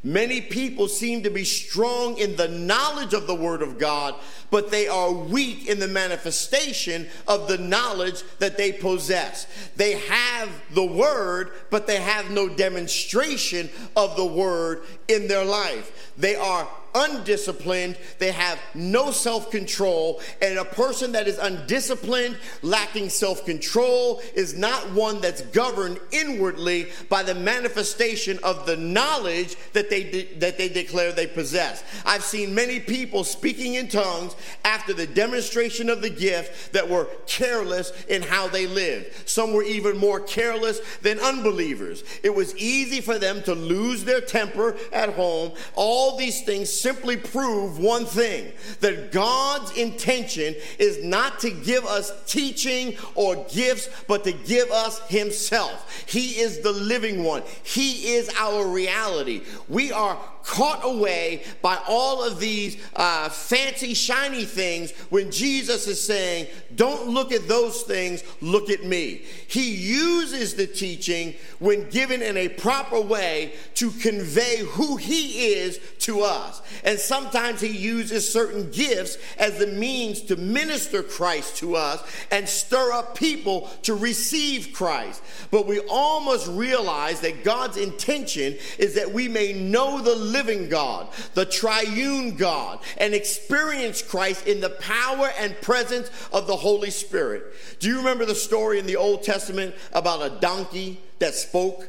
[0.06, 4.14] Many people seem to be strong in the knowledge of the Word of God,
[4.50, 9.46] but they are weak in the manifestation of the knowledge that they possess.
[9.76, 16.12] They have the Word, but they have no demonstration of the Word in their life.
[16.18, 23.08] They are undisciplined, they have no self control, and a person that is undisciplined, lacking
[23.08, 29.90] self control, is not one that's governed inwardly by the manifestation of the knowledge that
[29.90, 31.82] they, de- that they declare they possess.
[32.04, 37.08] I've seen many people speaking in tongues after the demonstration of the gift that were
[37.26, 39.28] careless in how they lived.
[39.28, 42.04] Some were even more careless than unbelievers.
[42.22, 45.52] It was easy for them to lose their temper at home.
[45.74, 52.12] All these things simply prove one thing that God's intention is not to give us
[52.26, 56.04] teaching or gifts, but to give us Himself.
[56.06, 59.40] He is the living one, He is our reality.
[59.66, 66.04] We are caught away by all of these uh, fancy, shiny things when Jesus is
[66.04, 69.22] saying, Don't look at those things, look at me.
[69.48, 75.80] He uses the teaching when given in a proper way to convey who He is
[76.00, 76.60] to us.
[76.84, 82.48] And sometimes He uses certain gifts as the means to minister Christ to us and
[82.48, 85.22] stir up people to receive Christ.
[85.50, 90.68] But we all must realize that God's intention is that we may know the living
[90.68, 96.90] God, the triune God, and experience Christ in the power and presence of the Holy
[96.90, 97.44] Spirit.
[97.78, 101.88] Do you remember the story in the Old Testament about a donkey that spoke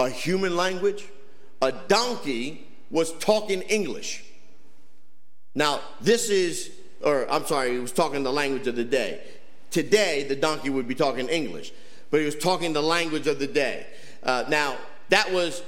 [0.00, 1.04] a human language?
[1.60, 4.24] A donkey was talking English.
[5.54, 6.72] Now, this is,
[7.04, 9.20] or I'm sorry, he was talking the language of the day.
[9.70, 11.72] Today, the donkey would be talking English,
[12.10, 13.86] but he was talking the language of the day.
[14.22, 14.76] Uh, now,
[15.10, 15.62] that was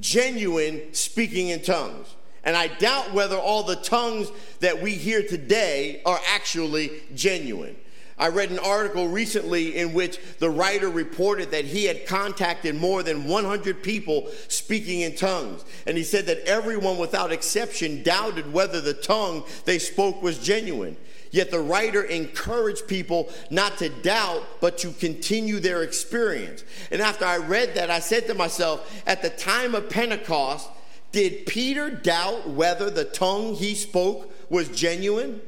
[0.00, 2.14] genuine speaking in tongues.
[2.44, 4.30] And I doubt whether all the tongues
[4.60, 7.76] that we hear today are actually genuine.
[8.18, 13.04] I read an article recently in which the writer reported that he had contacted more
[13.04, 15.64] than 100 people speaking in tongues.
[15.86, 20.96] And he said that everyone without exception doubted whether the tongue they spoke was genuine.
[21.30, 26.64] Yet the writer encouraged people not to doubt, but to continue their experience.
[26.90, 30.68] And after I read that, I said to myself, at the time of Pentecost,
[31.12, 35.40] did Peter doubt whether the tongue he spoke was genuine?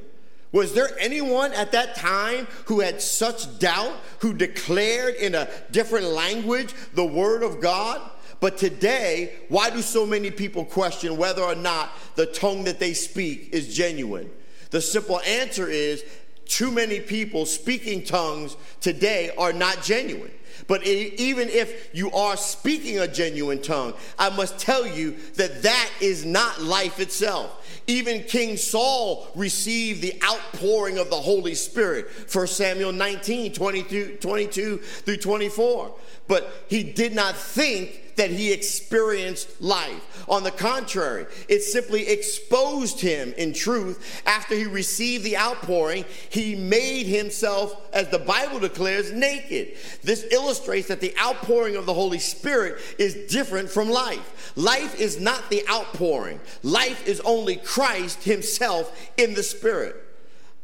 [0.53, 6.07] Was there anyone at that time who had such doubt, who declared in a different
[6.07, 8.01] language the word of God?
[8.41, 12.95] But today, why do so many people question whether or not the tongue that they
[12.95, 14.31] speak is genuine?
[14.71, 16.05] The simple answer is
[16.47, 20.33] too many people speaking tongues today are not genuine.
[20.67, 25.91] But even if you are speaking a genuine tongue, I must tell you that that
[26.01, 27.57] is not life itself.
[27.87, 32.09] Even King Saul received the outpouring of the Holy Spirit.
[32.33, 35.95] 1 Samuel 19, 22, 22 through 24.
[36.29, 40.25] But he did not think that he experienced life.
[40.29, 44.23] On the contrary, it simply exposed him in truth.
[44.27, 49.77] After he received the outpouring, he made himself, as the Bible declares, naked.
[50.03, 54.53] This illustrates that the outpouring of the Holy Spirit is different from life.
[54.57, 60.10] Life is not the outpouring, life is only Christ himself in the Spirit.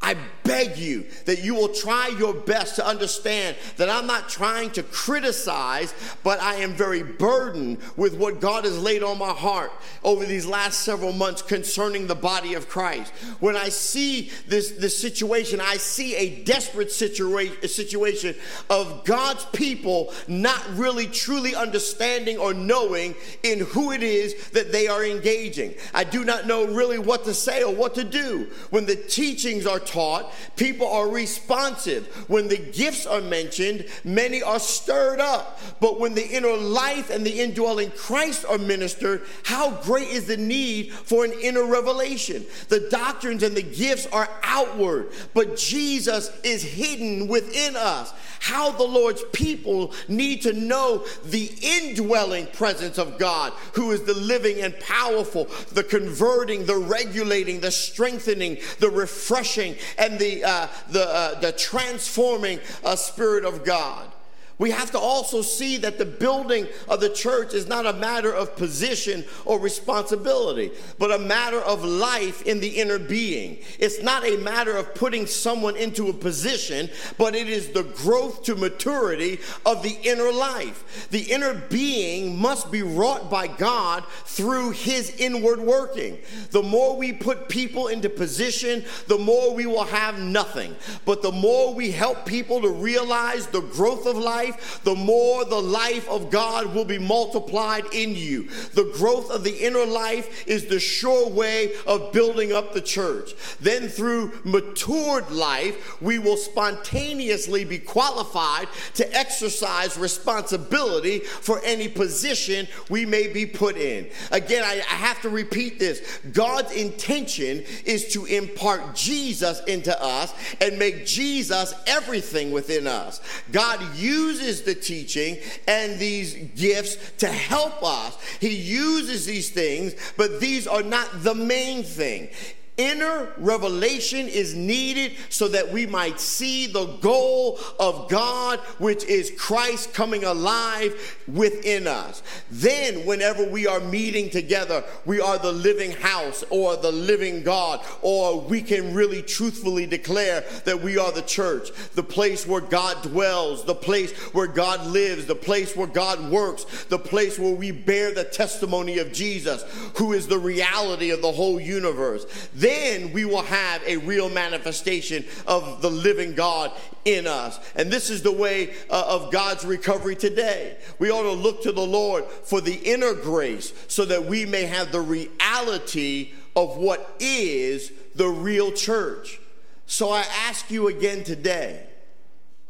[0.03, 4.71] I beg you that you will try your best to understand that I'm not trying
[4.73, 5.93] to criticize,
[6.23, 9.73] but I am very burdened with what God has laid on my heart
[10.05, 13.13] over these last several months concerning the body of Christ.
[13.41, 18.37] When I see this, this situation, I see a desperate situa- situation
[18.71, 24.87] of God's people not really truly understanding or knowing in who it is that they
[24.87, 25.75] are engaging.
[25.93, 29.67] I do not know really what to say or what to do when the teachings
[29.67, 32.07] are taught, people are responsive.
[32.29, 35.61] When the gifts are mentioned, many are stirred up.
[35.81, 40.37] But when the inner life and the indwelling Christ are ministered, how great is the
[40.37, 42.45] need for an inner revelation?
[42.69, 48.13] The doctrines and the gifts are outward, but Jesus is hidden within us.
[48.41, 54.15] How the Lord's people need to know the indwelling presence of God, who is the
[54.15, 61.09] living and powerful, the converting, the regulating, the strengthening, the refreshing, and the, uh, the,
[61.09, 64.11] uh, the transforming uh, Spirit of God.
[64.59, 68.33] We have to also see that the building of the church is not a matter
[68.33, 73.59] of position or responsibility, but a matter of life in the inner being.
[73.79, 76.89] It's not a matter of putting someone into a position,
[77.19, 81.09] but it is the growth to maturity of the inner life.
[81.11, 86.17] The inner being must be wrought by God through his inward working.
[86.51, 90.77] The more we put people into position, the more we will have nothing.
[91.05, 95.45] But the more we help people to realize the growth of life, life, the more
[95.45, 98.49] the life of God will be multiplied in you.
[98.75, 103.35] The growth of the inner life is the sure way of building up the church.
[103.61, 112.69] Then, through matured life, we will spontaneously be qualified to exercise responsibility for any position
[112.89, 114.09] we may be put in.
[114.31, 120.33] Again, I, I have to repeat this God's intention is to impart Jesus into us
[120.61, 123.21] and make Jesus everything within us.
[123.53, 128.17] God uses uses the teaching and these gifts to help us.
[128.41, 132.29] He uses these things, but these are not the main thing.
[132.77, 139.33] Inner revelation is needed so that we might see the goal of God, which is
[139.39, 142.23] Christ coming alive within us.
[142.51, 147.81] Then, whenever we are meeting together, we are the living house or the living God,
[148.03, 153.03] or we can really truthfully declare that we are the church, the place where God
[153.03, 157.71] dwells, the place where God lives, the place where God works, the place where we
[157.71, 159.65] bear the testimony of Jesus,
[159.97, 162.27] who is the reality of the whole universe
[162.67, 166.73] then we will have a real manifestation of the living God
[167.05, 167.61] in us.
[167.77, 170.77] And this is the way uh, of God's recovery today.
[170.99, 174.65] We ought to look to the Lord for the inner grace so that we may
[174.65, 179.39] have the reality of what is the real church.
[179.87, 181.87] So I ask you again today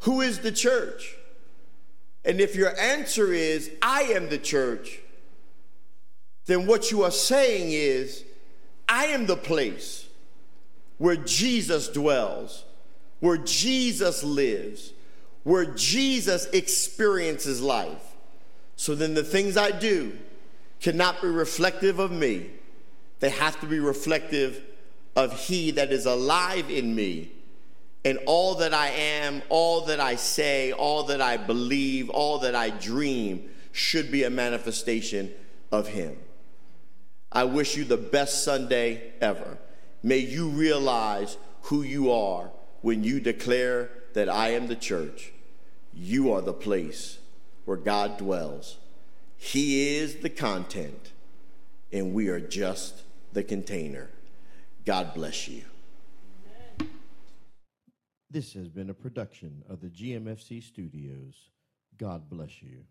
[0.01, 1.15] who is the church?
[2.23, 4.99] And if your answer is, I am the church,
[6.45, 8.23] then what you are saying is,
[8.89, 10.07] I am the place
[10.97, 12.63] where Jesus dwells,
[13.19, 14.93] where Jesus lives,
[15.43, 18.15] where Jesus experiences life.
[18.75, 20.17] So then the things I do
[20.79, 22.51] cannot be reflective of me,
[23.19, 24.63] they have to be reflective
[25.15, 27.31] of He that is alive in me.
[28.05, 32.55] And all that I am, all that I say, all that I believe, all that
[32.55, 35.33] I dream should be a manifestation
[35.71, 36.15] of Him.
[37.31, 39.57] I wish you the best Sunday ever.
[40.01, 42.49] May you realize who you are
[42.81, 45.33] when you declare that I am the church.
[45.93, 47.19] You are the place
[47.65, 48.77] where God dwells.
[49.35, 51.11] He is the content,
[51.91, 53.03] and we are just
[53.33, 54.09] the container.
[54.85, 55.63] God bless you.
[58.29, 61.35] This has been a production of the GMFC Studios.
[61.97, 62.83] God bless you.